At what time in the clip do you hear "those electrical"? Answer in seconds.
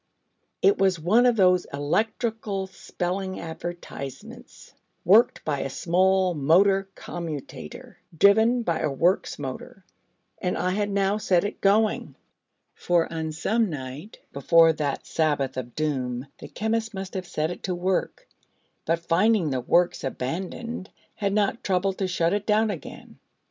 1.35-2.65